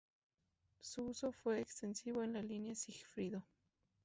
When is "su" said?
0.79-1.03